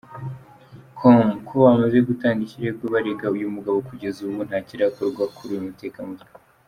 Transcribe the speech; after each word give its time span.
com 0.97 1.19
ko 1.47 1.53
bamaze 1.65 1.97
gutanga 2.07 2.39
ikirego 2.43 2.83
barega 2.93 3.25
uyu 3.35 3.53
mugabo 3.55 3.77
kugeza 3.89 4.17
ubu 4.27 4.41
ntakirakorwa 4.47 5.23
kuri 5.35 5.49
uyu 5.53 5.67
mutekamutwe. 5.67 6.29